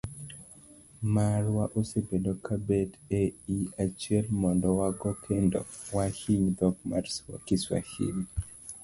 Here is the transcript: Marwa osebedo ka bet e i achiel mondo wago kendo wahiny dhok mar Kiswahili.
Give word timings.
Marwa 1.13 1.65
osebedo 1.79 2.31
ka 2.45 2.55
bet 2.67 2.91
e 3.21 3.23
i 3.57 3.59
achiel 3.83 4.25
mondo 4.41 4.67
wago 4.79 5.11
kendo 5.25 5.59
wahiny 5.95 6.47
dhok 6.57 6.75
mar 6.89 7.05
Kiswahili. 7.47 8.23